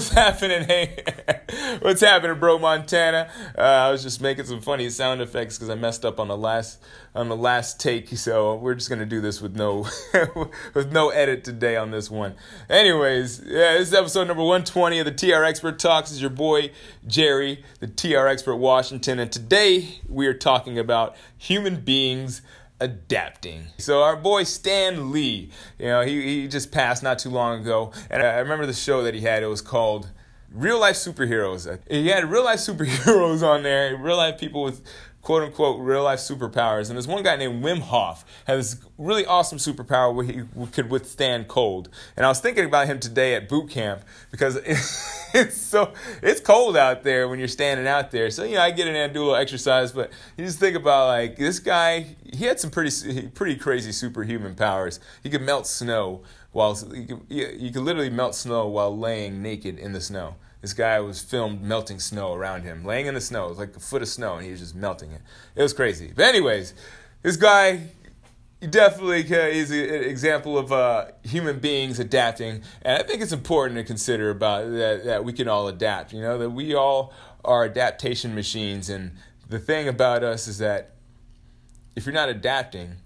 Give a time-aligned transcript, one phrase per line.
[0.00, 0.64] What's happening?
[0.64, 1.04] Hey,
[1.82, 3.30] what's happening, bro, Montana?
[3.54, 6.38] Uh, I was just making some funny sound effects because I messed up on the
[6.38, 6.82] last
[7.14, 9.86] on the last take, so we're just gonna do this with no
[10.74, 12.34] with no edit today on this one.
[12.70, 16.10] Anyways, yeah, this is episode number 120 of the TR Expert Talks.
[16.10, 16.70] Is your boy
[17.06, 22.40] Jerry, the TR Expert Washington, and today we are talking about human beings
[22.80, 23.66] adapting.
[23.78, 27.92] So our boy Stan Lee, you know, he, he just passed not too long ago,
[28.10, 29.42] and I remember the show that he had.
[29.42, 30.10] It was called
[30.52, 31.78] Real Life Superheroes.
[31.88, 34.82] He had real life superheroes on there, real life people with
[35.22, 36.88] quote unquote real life superpowers.
[36.88, 40.90] And there's one guy named Wim Hof has this really awesome superpower where he could
[40.90, 41.88] withstand cold.
[42.16, 44.56] And I was thinking about him today at boot camp because
[45.34, 48.30] it's so it's cold out there when you're standing out there.
[48.30, 50.76] So you know I get in and do a little exercise, but you just think
[50.76, 52.06] about like this guy.
[52.32, 55.00] He had some pretty pretty crazy superhuman powers.
[55.22, 59.78] He could melt snow while you could, he could literally melt snow while laying naked
[59.78, 60.36] in the snow.
[60.60, 63.46] This guy was filmed melting snow around him, laying in the snow.
[63.46, 65.22] It was like a foot of snow, and he was just melting it.
[65.54, 66.12] It was crazy.
[66.14, 66.74] But anyways,
[67.22, 67.88] this guy
[68.68, 73.84] definitely is an example of uh, human beings adapting, and I think it's important to
[73.84, 76.12] consider about that, that we can all adapt.
[76.12, 79.12] You know that we all are adaptation machines, and
[79.48, 80.92] the thing about us is that
[81.96, 82.96] if you're not adapting,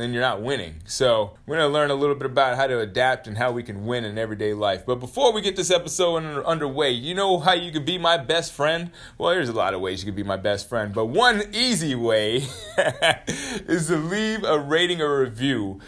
[0.00, 0.76] then you're not winning.
[0.84, 3.62] So we're going to learn a little bit about how to adapt and how we
[3.62, 4.84] can win in everyday life.
[4.86, 8.16] But before we get this episode under, underway, you know how you can be my
[8.16, 8.90] best friend?
[9.18, 11.94] Well, there's a lot of ways you can be my best friend, but one easy
[11.94, 12.36] way
[13.66, 15.80] is to leave a rating or review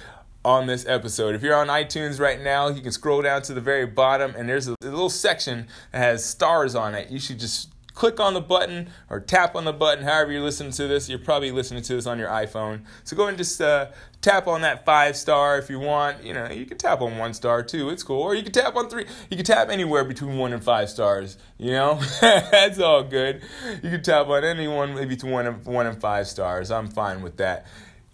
[0.45, 1.35] on this episode.
[1.35, 4.49] If you're on iTunes right now, you can scroll down to the very bottom and
[4.49, 7.11] there's a, a little section that has stars on it.
[7.11, 10.71] You should just click on the button or tap on the button, however you're listening
[10.71, 11.09] to this.
[11.09, 12.83] You're probably listening to this on your iPhone.
[13.03, 13.89] So go and just uh,
[14.21, 16.23] tap on that five star if you want.
[16.23, 17.91] You know, you can tap on one star too.
[17.91, 18.23] It's cool.
[18.23, 19.05] Or you can tap on three.
[19.31, 21.39] You can tap anywhere between one and five stars.
[21.59, 23.43] You know, that's all good.
[23.83, 26.71] You can tap on anyone maybe between one and one and five stars.
[26.71, 27.67] I'm fine with that.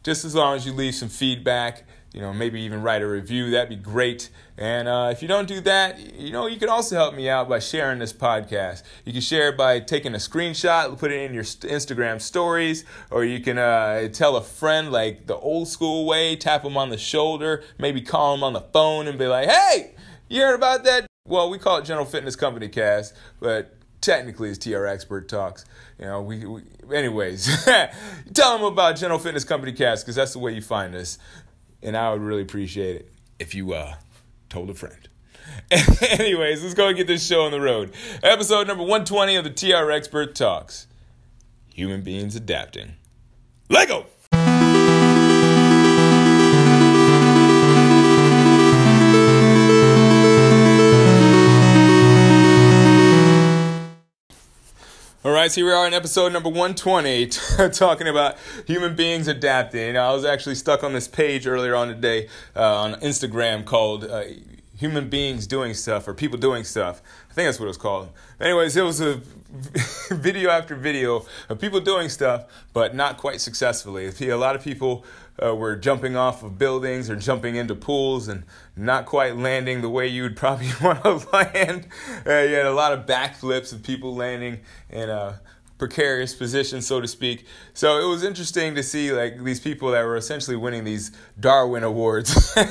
[0.02, 1.84] Just as long as you leave some feedback
[2.14, 3.50] you know, maybe even write a review.
[3.50, 4.30] That'd be great.
[4.56, 7.48] And uh, if you don't do that, you know, you can also help me out
[7.48, 8.84] by sharing this podcast.
[9.04, 13.24] You can share it by taking a screenshot, put it in your Instagram stories, or
[13.24, 16.98] you can uh, tell a friend like the old school way, tap them on the
[16.98, 19.94] shoulder, maybe call them on the phone and be like, hey,
[20.28, 21.06] you heard about that?
[21.26, 25.64] Well, we call it General Fitness Company Cast, but technically it's TR Expert Talks.
[25.98, 27.64] You know, we, we anyways,
[28.34, 31.18] tell them about General Fitness Company Cast because that's the way you find us
[31.84, 33.94] and I would really appreciate it if you uh,
[34.48, 35.08] told a friend.
[36.02, 37.92] Anyways, let's go and get this show on the road.
[38.22, 40.86] Episode number 120 of the TR Expert Talks
[41.74, 42.94] Human Beings Adapting.
[43.68, 44.06] Lego!
[55.24, 57.28] All right, so here we are in episode number 120,
[57.72, 58.36] talking about
[58.66, 59.96] human beings adapting.
[59.96, 64.24] I was actually stuck on this page earlier on today uh, on Instagram called uh,
[64.84, 67.00] Human Beings Doing Stuff or People Doing Stuff.
[67.30, 68.10] I think that's what it was called.
[68.38, 69.22] Anyways, it was a
[70.10, 74.12] video after video of people doing stuff, but not quite successfully.
[74.28, 75.06] A lot of people
[75.42, 78.44] uh, were jumping off of buildings or jumping into pools and
[78.76, 81.86] not quite landing the way you would probably want to land.
[82.26, 85.40] Uh, you had a lot of backflips of people landing in a
[85.86, 87.44] precarious position, so to speak.
[87.74, 91.84] So it was interesting to see like these people that were essentially winning these Darwin
[91.84, 92.66] awards, and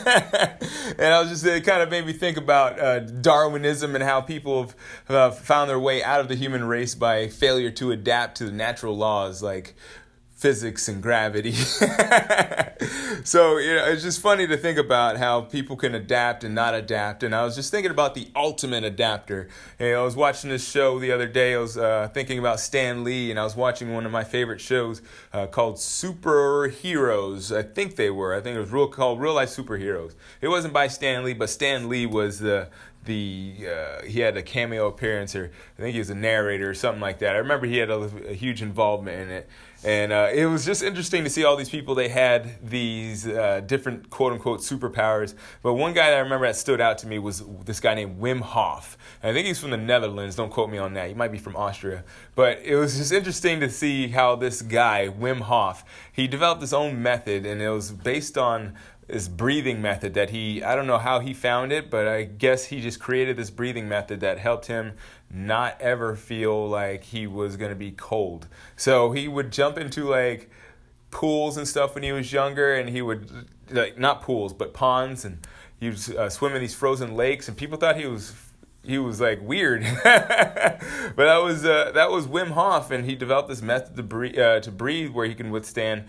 [0.99, 4.71] I was just it kind of made me think about uh, Darwinism and how people
[5.05, 8.51] have found their way out of the human race by failure to adapt to the
[8.51, 9.75] natural laws, like
[10.43, 11.53] physics and gravity.
[13.23, 16.75] so, you know, it's just funny to think about how people can adapt and not
[16.75, 17.23] adapt.
[17.23, 19.47] And I was just thinking about the ultimate adapter.
[19.79, 21.55] I was watching this show the other day.
[21.55, 24.59] I was uh, thinking about Stan Lee, and I was watching one of my favorite
[24.59, 25.01] shows
[25.31, 27.55] uh, called Superheroes.
[27.55, 28.35] I think they were.
[28.35, 30.13] I think it was real called Real Life Superheroes.
[30.41, 32.67] It wasn't by Stan Lee, but Stan Lee was the
[33.05, 36.73] the uh, he had a cameo appearance or I think he was a narrator or
[36.73, 37.35] something like that.
[37.35, 39.49] I remember he had a, a huge involvement in it,
[39.83, 41.93] and uh, it was just interesting to see all these people.
[41.93, 45.35] They had these uh, different quote unquote superpowers.
[45.61, 48.19] But one guy that I remember that stood out to me was this guy named
[48.21, 48.97] Wim Hof.
[49.21, 50.35] And I think he's from the Netherlands.
[50.35, 51.09] Don't quote me on that.
[51.09, 52.03] He might be from Austria.
[52.35, 55.83] But it was just interesting to see how this guy Wim Hof
[56.13, 58.75] he developed his own method, and it was based on
[59.07, 62.65] this breathing method that he I don't know how he found it, but I guess
[62.65, 64.93] he just created this breathing method that helped him
[65.29, 68.47] not ever feel like he was going to be cold.
[68.75, 70.49] So he would jump into like
[71.11, 75.25] pools and stuff when he was younger, and he would like not pools but ponds,
[75.25, 75.45] and
[75.79, 78.35] he would uh, swim in these frozen lakes, and people thought he was
[78.85, 80.81] he was like weird, but
[81.15, 84.59] that was uh, that was Wim Hof, and he developed this method to breathe, uh,
[84.59, 86.05] to breathe where he can withstand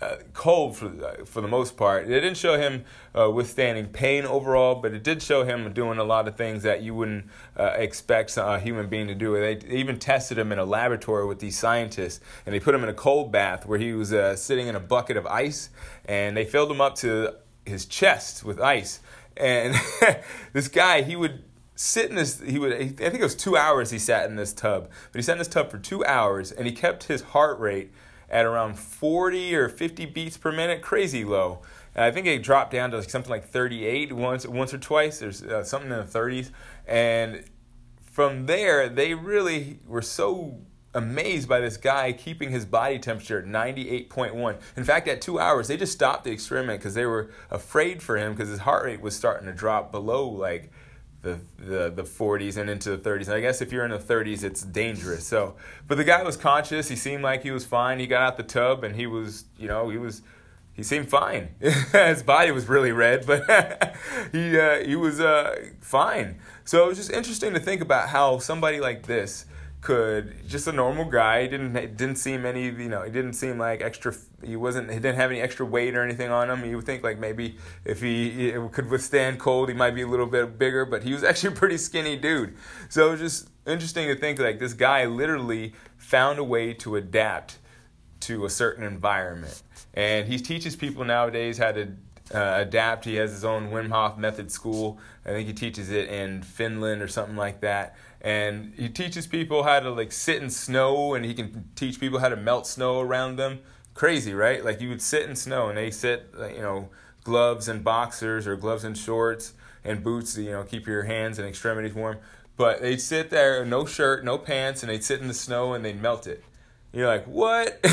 [0.00, 2.04] uh, cold for uh, for the most part.
[2.04, 2.84] It didn't show him
[3.18, 6.82] uh, withstanding pain overall, but it did show him doing a lot of things that
[6.82, 7.26] you wouldn't
[7.56, 9.34] uh, expect a human being to do.
[9.34, 12.88] They even tested him in a laboratory with these scientists, and they put him in
[12.88, 15.70] a cold bath where he was uh, sitting in a bucket of ice,
[16.04, 19.00] and they filled him up to his chest with ice.
[19.36, 19.74] And
[20.52, 21.44] this guy, he would
[21.76, 24.52] sit in this he would i think it was two hours he sat in this
[24.52, 27.58] tub but he sat in this tub for two hours and he kept his heart
[27.58, 27.90] rate
[28.34, 31.62] at around 40 or 50 beats per minute, crazy low.
[31.94, 35.20] I think it dropped down to something like 38 once, once or twice.
[35.20, 36.50] There's uh, something in the 30s,
[36.84, 37.44] and
[38.02, 40.58] from there they really were so
[40.94, 44.56] amazed by this guy keeping his body temperature at 98.1.
[44.76, 48.16] In fact, at two hours, they just stopped the experiment because they were afraid for
[48.16, 50.72] him because his heart rate was starting to drop below like
[51.24, 53.26] the, the the 40s and into the 30s.
[53.26, 55.26] And I guess if you're in the 30s, it's dangerous.
[55.26, 55.56] So,
[55.88, 56.88] but the guy was conscious.
[56.88, 57.98] He seemed like he was fine.
[57.98, 60.22] He got out the tub and he was, you know, he was,
[60.74, 61.48] he seemed fine.
[61.92, 63.96] His body was really red, but
[64.32, 66.36] he uh, he was uh, fine.
[66.64, 69.46] So it was just interesting to think about how somebody like this
[69.84, 73.34] could just a normal guy he didn't it didn't seem any you know he didn't
[73.34, 76.64] seem like extra he wasn't he didn't have any extra weight or anything on him
[76.64, 80.06] you would think like maybe if he, he could withstand cold he might be a
[80.06, 82.56] little bit bigger but he was actually a pretty skinny dude
[82.88, 86.96] so it was just interesting to think like this guy literally found a way to
[86.96, 87.58] adapt
[88.20, 91.92] to a certain environment and he teaches people nowadays how to
[92.32, 93.04] uh, adapt.
[93.04, 94.98] He has his own Wim Hof method school.
[95.26, 99.64] I think he teaches it in Finland or something like that and he teaches people
[99.64, 103.00] how to like sit in snow and he can teach people how to melt snow
[103.00, 103.60] around them.
[103.92, 104.64] Crazy right?
[104.64, 106.88] Like you would sit in snow and they sit you know
[107.22, 109.52] gloves and boxers or gloves and shorts
[109.84, 112.18] and boots to you know keep your hands and extremities warm
[112.56, 115.84] but they'd sit there no shirt no pants and they'd sit in the snow and
[115.84, 116.42] they'd melt it.
[116.94, 117.84] You're like what?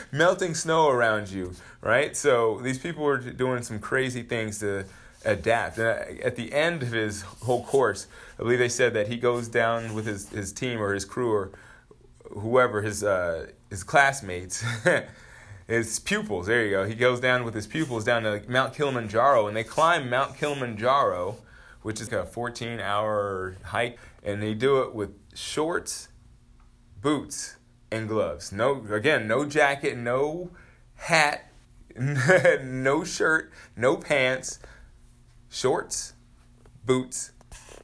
[0.12, 2.16] Melting snow around you right?
[2.16, 4.86] So these people were doing some crazy things to
[5.24, 5.78] adapt.
[5.78, 8.06] And at the end of his whole course,
[8.38, 11.32] I believe they said that he goes down with his, his team or his crew
[11.32, 11.50] or
[12.30, 14.64] whoever, his, uh, his classmates,
[15.66, 16.84] his pupils, there you go.
[16.86, 21.36] He goes down with his pupils down to Mount Kilimanjaro and they climb Mount Kilimanjaro,
[21.82, 26.08] which is a 14 hour hike, and they do it with shorts,
[27.00, 27.56] boots,
[27.90, 28.52] and gloves.
[28.52, 30.50] No, again, no jacket, no
[30.96, 31.50] hat,
[31.96, 34.58] no shirt, no pants
[35.48, 36.14] shorts,
[36.84, 37.32] boots,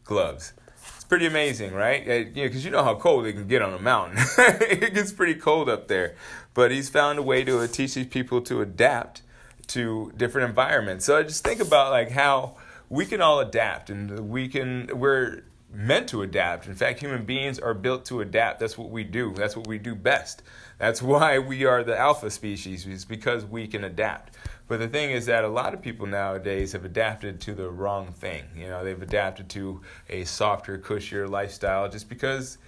[0.05, 0.53] gloves.
[0.97, 2.07] It's pretty amazing, right?
[2.07, 4.19] Know, because you know how cold it can get on a mountain.
[4.39, 6.17] it gets pretty cold up there.
[6.55, 9.23] But he's found a way to teach these people to adapt
[9.69, 11.05] to different environments.
[11.05, 12.57] So I just think about like how
[12.89, 15.43] we can all adapt and we can we're
[15.75, 16.67] meant to adapt.
[16.67, 18.61] In fact, human beings are built to adapt.
[18.61, 19.35] That's what we do.
[19.35, 20.43] That's what we do best.
[20.79, 24.35] That's why we are the alpha species, is because we can adapt.
[24.67, 28.13] But the thing is that a lot of people nowadays have adapted to the wrong
[28.13, 28.45] thing.
[28.57, 32.59] You know, they've adapted to a softer, cushier lifestyle just because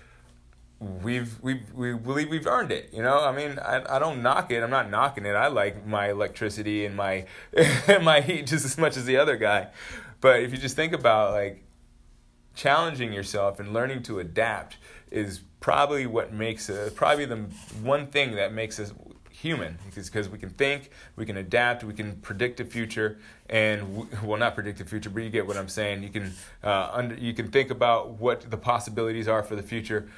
[0.78, 2.90] we've we we believe we've earned it.
[2.92, 4.62] You know, I mean, I I don't knock it.
[4.62, 5.32] I'm not knocking it.
[5.32, 7.24] I like my electricity and my
[8.02, 9.68] my heat just as much as the other guy.
[10.20, 11.62] But if you just think about like
[12.54, 14.78] challenging yourself and learning to adapt
[15.10, 17.36] is probably what makes it probably the
[17.82, 18.92] one thing that makes us
[19.42, 23.18] human because we can think, we can adapt, we can predict the future,
[23.50, 26.02] and we, well, not predict the future, but you get what I'm saying.
[26.02, 26.32] You can
[26.64, 30.08] uh, under, you can think about what the possibilities are for the future,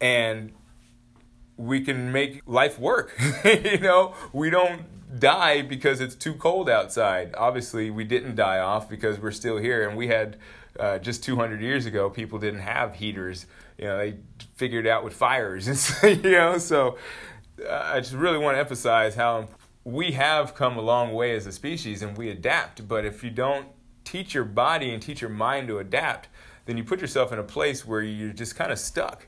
[0.00, 0.52] and
[1.56, 3.18] we can make life work.
[3.44, 4.82] you know, we don't
[5.20, 7.34] die because it's too cold outside.
[7.38, 10.36] Obviously, we didn't die off because we're still here, and we had
[10.78, 13.46] uh, just 200 years ago, people didn't have heaters.
[13.78, 14.16] You know, they
[14.56, 16.98] figured out with fires, you know, so
[17.70, 19.48] I just really want to emphasize how
[19.84, 22.86] we have come a long way as a species and we adapt.
[22.88, 23.68] But if you don't
[24.04, 26.28] teach your body and teach your mind to adapt,
[26.66, 29.26] then you put yourself in a place where you're just kind of stuck.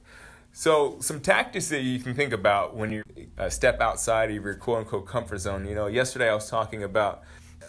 [0.53, 3.05] So, some tactics that you can think about when you
[3.39, 5.67] uh, step outside of your quote unquote comfort zone.
[5.67, 7.23] You know, yesterday I was talking about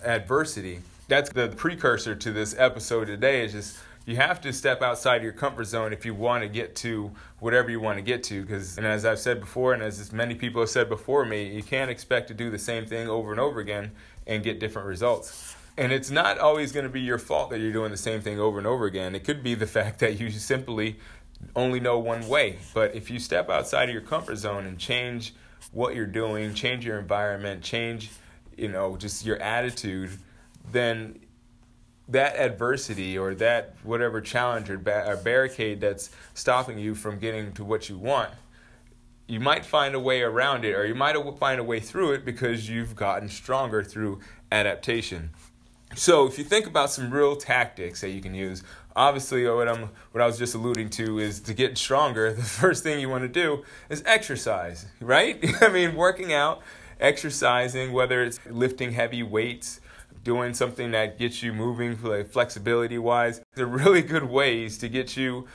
[0.03, 0.79] adversity.
[1.07, 3.77] That's the precursor to this episode today, is just
[4.09, 7.69] you have to step outside your comfort zone if you want to get to whatever
[7.69, 10.61] you want to get to because and as i've said before and as many people
[10.61, 13.59] have said before me you can't expect to do the same thing over and over
[13.59, 13.91] again
[14.27, 17.71] and get different results and it's not always going to be your fault that you're
[17.71, 20.29] doing the same thing over and over again it could be the fact that you
[20.29, 20.97] simply
[21.55, 22.57] only know one way.
[22.73, 25.33] But if you step outside of your comfort zone and change
[25.71, 28.11] what you're doing, change your environment, change,
[28.57, 30.11] you know, just your attitude,
[30.71, 31.19] then
[32.09, 37.53] that adversity or that whatever challenge or, ba- or barricade that's stopping you from getting
[37.53, 38.31] to what you want,
[39.27, 42.25] you might find a way around it or you might find a way through it
[42.25, 44.19] because you've gotten stronger through
[44.51, 45.29] adaptation.
[45.95, 48.63] So if you think about some real tactics that you can use,
[48.95, 52.41] obviously uh, what I'm what I was just alluding to is to get stronger, the
[52.41, 55.43] first thing you want to do is exercise, right?
[55.61, 56.61] I mean, working out,
[56.99, 59.79] exercising, whether it's lifting heavy weights,
[60.29, 64.87] doing something that gets you moving for like flexibility wise, they're really good ways to
[64.87, 65.47] get you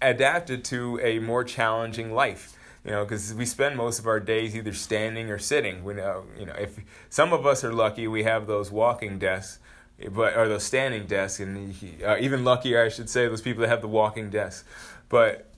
[0.00, 2.44] adapted to a more challenging life
[2.84, 5.84] you know, because we spend most of our days either standing or sitting.
[5.84, 9.60] We know, you know, if some of us are lucky, we have those walking desks
[10.10, 13.68] but or those standing desks, and uh, even luckier, I should say, those people that
[13.68, 14.64] have the walking desks.
[15.08, 15.52] But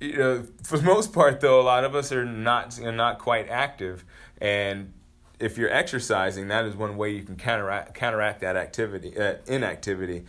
[0.00, 3.48] you know, for the most part, though, a lot of us are not not quite
[3.48, 4.04] active,
[4.40, 4.92] and
[5.40, 10.24] if you're exercising, that is one way you can counteract counteract that activity, uh, inactivity.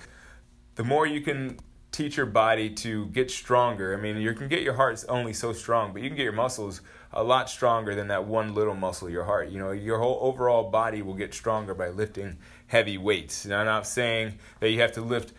[0.75, 1.59] The more you can
[1.91, 3.93] teach your body to get stronger.
[3.93, 6.31] I mean, you can get your heart only so strong, but you can get your
[6.31, 9.49] muscles a lot stronger than that one little muscle, your heart.
[9.49, 12.37] You know, your whole overall body will get stronger by lifting
[12.67, 13.45] heavy weights.
[13.45, 15.33] Now, I'm not saying that you have to lift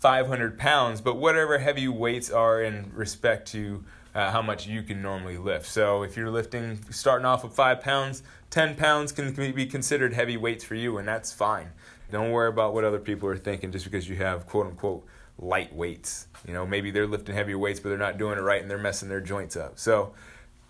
[0.00, 3.82] 500 pounds, but whatever heavy weights are in respect to
[4.14, 5.66] uh, how much you can normally lift.
[5.66, 10.36] So if you're lifting, starting off with five pounds, 10 pounds can be considered heavy
[10.36, 11.70] weights for you, and that's fine.
[12.10, 15.06] Don't worry about what other people are thinking just because you have quote unquote
[15.38, 16.26] light weights.
[16.46, 18.78] You know, maybe they're lifting heavy weights, but they're not doing it right and they're
[18.78, 19.78] messing their joints up.
[19.78, 20.12] So,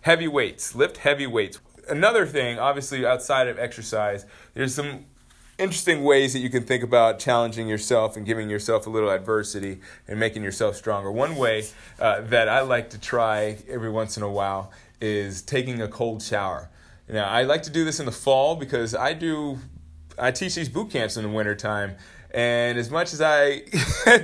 [0.03, 1.61] heavy weights, lift heavy weights.
[1.89, 5.07] Another thing, obviously, outside of exercise, there's some
[5.61, 9.81] interesting ways that you can think about challenging yourself and giving yourself a little adversity
[10.09, 11.11] and making yourself stronger.
[11.11, 11.65] One way
[11.99, 16.23] uh, that I like to try every once in a while is taking a cold
[16.23, 16.71] shower.
[17.09, 19.59] Now, I like to do this in the fall because I do
[20.19, 21.97] I teach these boot camps in the wintertime
[22.33, 23.63] and as much as I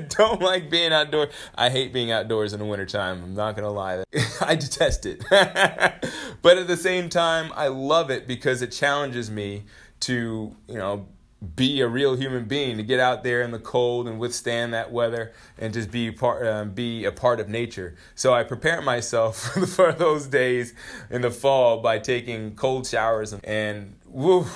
[0.08, 3.22] don't like being outdoors, I hate being outdoors in the wintertime.
[3.22, 4.04] I'm not going to lie.
[4.40, 5.24] I detest it.
[5.30, 9.64] but at the same time, I love it because it challenges me
[10.00, 11.08] to, you know,
[11.54, 14.90] be a real human being, to get out there in the cold and withstand that
[14.90, 17.94] weather and just be part, uh, be a part of nature.
[18.14, 19.36] So I prepare myself
[19.74, 20.74] for those days
[21.10, 24.46] in the fall by taking cold showers and, and woo,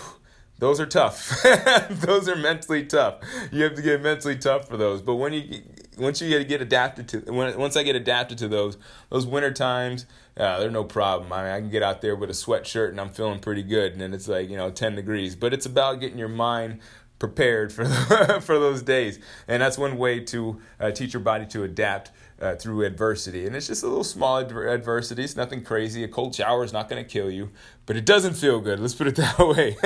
[0.58, 1.42] those are tough.
[1.90, 3.20] those are mentally tough.
[3.50, 5.00] You have to get mentally tough for those.
[5.00, 5.62] But when you
[6.00, 8.76] once you get adapted to when once I get adapted to those
[9.10, 11.32] those winter times, uh, they're no problem.
[11.32, 13.92] I mean, I can get out there with a sweatshirt and I'm feeling pretty good,
[13.92, 15.36] and then it's like you know 10 degrees.
[15.36, 16.80] But it's about getting your mind
[17.18, 17.84] prepared for
[18.40, 22.56] for those days, and that's one way to uh, teach your body to adapt uh,
[22.56, 23.46] through adversity.
[23.46, 25.22] And it's just a little small adver- adversity.
[25.22, 26.02] It's nothing crazy.
[26.02, 27.50] A cold shower is not going to kill you,
[27.86, 28.80] but it doesn't feel good.
[28.80, 29.76] Let's put it that way.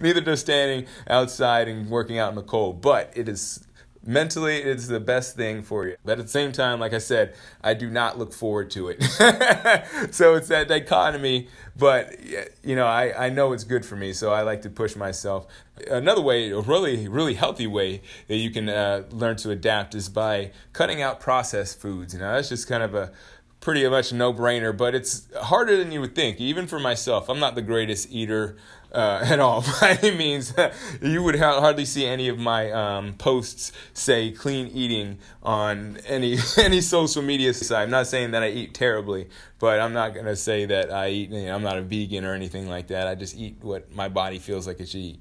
[0.00, 3.64] Neither does standing outside and working out in the cold, but it is
[4.08, 5.96] mentally it's the best thing for you.
[6.02, 9.04] But at the same time like i said i do not look forward to it.
[10.10, 11.48] So it's that dichotomy.
[11.76, 12.18] But
[12.64, 15.46] you know I, I know it's good for me so i like to push myself.
[15.90, 20.08] Another way a really really healthy way that you can uh, learn to adapt is
[20.08, 22.14] by cutting out processed foods.
[22.14, 23.12] You know that's just kind of a
[23.60, 26.40] pretty much no brainer but it's harder than you would think.
[26.40, 28.56] Even for myself i'm not the greatest eater
[28.92, 30.54] uh, at all by any means.
[31.02, 36.38] you would ha- hardly see any of my um, posts say clean eating on any
[36.56, 37.82] any social media site.
[37.82, 39.28] I'm not saying that I eat terribly,
[39.58, 41.30] but I'm not gonna say that I eat.
[41.30, 43.06] You know, I'm not a vegan or anything like that.
[43.06, 45.20] I just eat what my body feels like it should eat.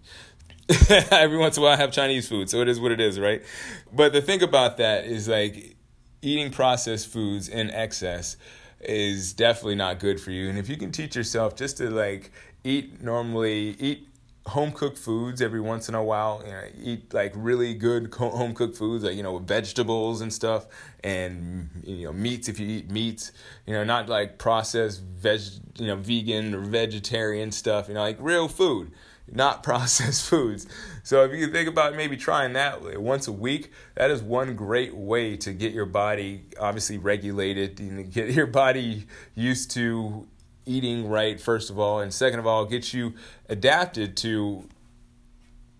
[1.11, 3.19] Every once in a while, I have Chinese food, so it is what it is,
[3.19, 3.41] right?
[3.93, 5.77] But the thing about that is like
[6.21, 8.35] eating processed foods in excess
[8.81, 10.49] is definitely not good for you.
[10.49, 12.31] And if you can teach yourself just to like
[12.67, 14.07] eat normally eat
[14.47, 16.41] home cooked foods every once in a while.
[16.45, 20.65] You know, eat like really good home cooked foods, like you know vegetables and stuff,
[21.03, 23.31] and you know meats if you eat meats.
[23.65, 25.41] You know, not like processed veg,
[25.77, 27.87] you know, vegan or vegetarian stuff.
[27.87, 28.91] You know, like real food,
[29.31, 30.67] not processed foods.
[31.03, 34.95] So if you think about maybe trying that once a week, that is one great
[34.95, 39.05] way to get your body obviously regulated and get your body
[39.35, 40.27] used to
[40.67, 43.13] eating right, first of all, and second of all, get you
[43.49, 44.67] adapted to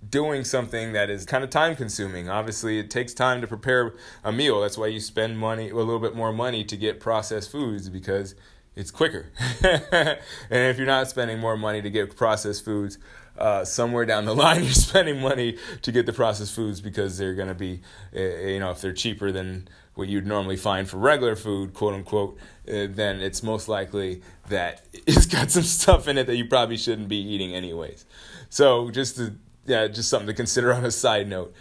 [0.09, 2.29] doing something that is kind of time consuming.
[2.29, 4.61] Obviously, it takes time to prepare a meal.
[4.61, 8.35] That's why you spend money, a little bit more money to get processed foods because
[8.75, 9.31] it's quicker.
[9.63, 12.97] and if you're not spending more money to get processed foods,
[13.37, 17.35] uh, somewhere down the line you're spending money to get the processed foods because they're
[17.35, 17.81] going to be,
[18.15, 19.67] uh, you know, if they're cheaper than
[19.97, 22.37] what you'd normally find for regular food, quote unquote,
[22.67, 26.77] uh, then it's most likely that it's got some stuff in it that you probably
[26.77, 28.05] shouldn't be eating anyways.
[28.49, 29.35] So just to,
[29.65, 31.53] yeah, just something to consider on a side note.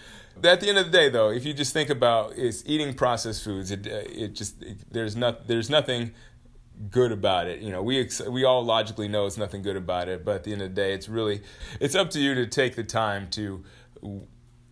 [0.45, 3.43] At the end of the day, though, if you just think about is eating processed
[3.43, 6.13] foods, it uh, it just it, there's not there's nothing
[6.91, 7.61] good about it.
[7.61, 10.45] You know, we ex- we all logically know it's nothing good about it, but at
[10.45, 11.41] the end of the day, it's really
[11.81, 13.65] it's up to you to take the time to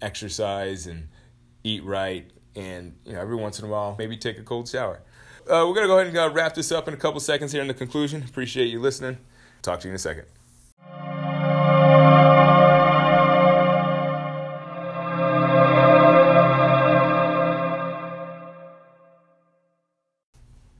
[0.02, 1.08] exercise and
[1.64, 5.00] eat right, and you know, every once in a while, maybe take a cold shower.
[5.48, 7.62] Uh, we're gonna go ahead and uh, wrap this up in a couple seconds here
[7.62, 8.22] in the conclusion.
[8.22, 9.18] Appreciate you listening.
[9.62, 10.26] Talk to you in a second.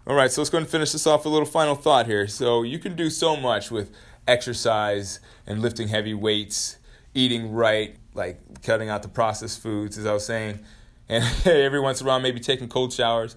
[0.07, 2.29] All right, so let's go and finish this off with a little final thought here.
[2.29, 3.91] So you can do so much with
[4.29, 6.77] exercise and lifting heavy weights,
[7.15, 10.61] eating right, like cutting out the processed foods, as I was saying,
[11.09, 13.37] and every once in a while maybe taking cold showers.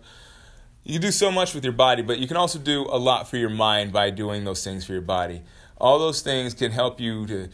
[0.83, 3.35] You do so much with your body, but you can also do a lot for
[3.37, 5.41] your mind by doing those things for your body.
[5.79, 7.49] All those things can help you to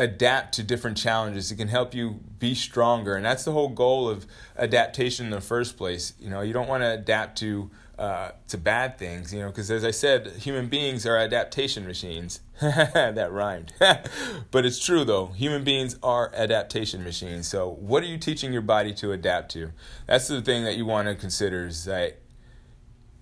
[0.00, 1.52] adapt to different challenges.
[1.52, 4.26] It can help you be stronger, and that's the whole goal of
[4.58, 6.14] adaptation in the first place.
[6.18, 7.70] You know, you don't want to adapt to
[8.00, 12.40] uh, to bad things, you know, because as I said, human beings are adaptation machines.
[12.60, 13.74] that rhymed.
[14.50, 15.26] but it's true though.
[15.26, 17.46] Human beings are adaptation machines.
[17.46, 19.72] So, what are you teaching your body to adapt to?
[20.06, 22.20] That's the thing that you want to consider is that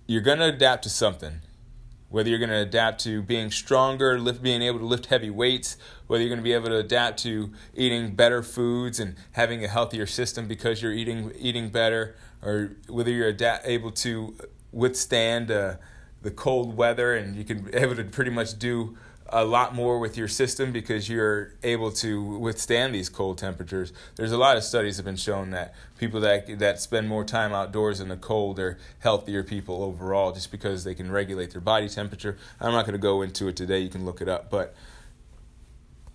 [0.07, 1.41] you're going to adapt to something.
[2.07, 5.75] Whether you're going to adapt to being stronger, lift, being able to lift heavy weights,
[6.07, 9.67] whether you're going to be able to adapt to eating better foods and having a
[9.67, 14.35] healthier system because you're eating eating better, or whether you're adapt, able to
[14.71, 15.75] withstand uh,
[16.21, 18.97] the cold weather and you can able to pretty much do
[19.31, 23.93] a lot more with your system because you're able to withstand these cold temperatures.
[24.15, 27.53] There's a lot of studies have been shown that people that that spend more time
[27.53, 31.87] outdoors in the cold are healthier people overall just because they can regulate their body
[31.87, 32.37] temperature.
[32.59, 34.75] I'm not going to go into it today, you can look it up, but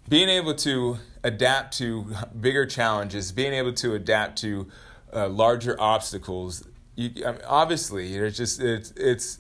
[0.09, 2.07] being able to adapt to
[2.39, 4.69] bigger challenges, being able to adapt to
[5.15, 6.65] uh, larger obstacles
[6.97, 9.39] you I mean, obviously it's just it's it's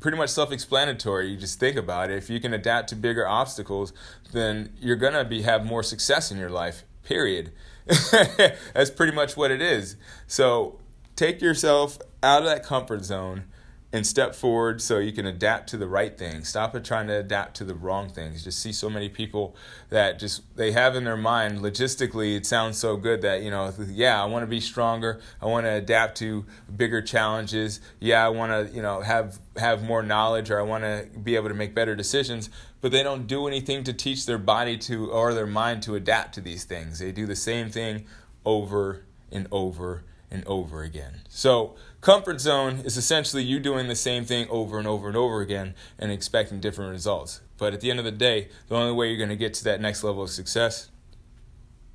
[0.00, 1.28] pretty much self-explanatory.
[1.28, 2.16] You just think about it.
[2.16, 3.92] If you can adapt to bigger obstacles,
[4.32, 6.84] then you're gonna be have more success in your life.
[7.02, 7.52] Period.
[8.74, 9.96] That's pretty much what it is.
[10.26, 10.78] So
[11.16, 13.44] take yourself out of that comfort zone
[13.90, 16.48] and step forward so you can adapt to the right things.
[16.48, 18.44] Stop trying to adapt to the wrong things.
[18.44, 19.56] Just see so many people
[19.88, 23.72] that just they have in their mind logistically it sounds so good that, you know,
[23.88, 25.20] yeah, I want to be stronger.
[25.40, 26.44] I want to adapt to
[26.76, 27.80] bigger challenges.
[27.98, 31.34] Yeah, I want to, you know, have have more knowledge or I want to be
[31.36, 32.50] able to make better decisions,
[32.82, 36.34] but they don't do anything to teach their body to or their mind to adapt
[36.34, 36.98] to these things.
[36.98, 38.06] They do the same thing
[38.44, 41.22] over and over and over again.
[41.28, 45.40] So, comfort zone is essentially you doing the same thing over and over and over
[45.40, 47.40] again and expecting different results.
[47.56, 49.64] But at the end of the day, the only way you're going to get to
[49.64, 50.90] that next level of success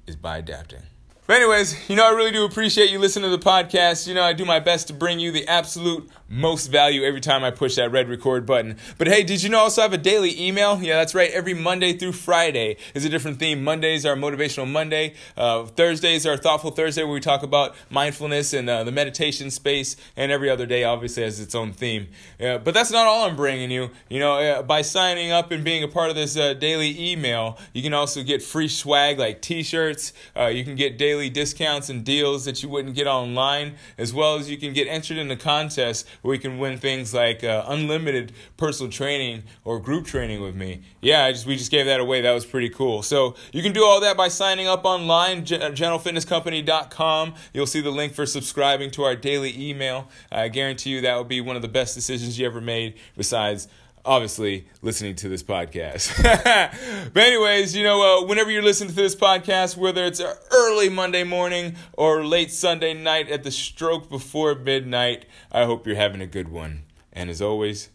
[0.08, 0.84] is by adapting.
[1.26, 4.08] But anyways, you know, I really do appreciate you listening to the podcast.
[4.08, 7.44] You know, I do my best to bring you the absolute most value every time
[7.44, 8.78] I push that red record button.
[8.98, 10.82] But hey, did you know I also have a daily email?
[10.82, 11.32] Yeah, that's right.
[11.32, 13.64] Every Monday through Friday is a different theme.
[13.64, 15.14] Mondays are Motivational Monday.
[15.38, 19.96] Uh, Thursdays are Thoughtful Thursday, where we talk about mindfulness and uh, the meditation space.
[20.16, 22.08] And every other day, obviously, has its own theme.
[22.40, 23.92] Uh, but that's not all I'm bringing you.
[24.10, 27.58] You know, uh, by signing up and being a part of this uh, daily email,
[27.74, 30.14] you can also get free swag like T-shirts.
[30.36, 34.36] Uh, you can get daily discounts and deals that you wouldn't get online, as well
[34.36, 37.64] as you can get entered in the contest where you can win things like uh,
[37.68, 40.82] unlimited personal training or group training with me.
[41.02, 42.22] Yeah, I just we just gave that away.
[42.22, 43.02] That was pretty cool.
[43.04, 47.34] So you can do all that by signing up online, gentlefitnesscompany.com.
[47.54, 50.10] You'll see the link for subscribing to our daily email.
[50.32, 53.68] I guarantee you that will be one of the best decisions you ever made besides
[54.06, 56.22] obviously listening to this podcast.
[57.14, 61.24] but anyways, you know, uh, whenever you're listening to this podcast, whether it's early Monday
[61.24, 66.28] morning or late Sunday night at the stroke before midnight, I hope you're having a
[66.28, 66.84] good one.
[67.12, 67.90] And as always,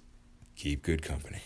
[0.56, 1.40] keep good company.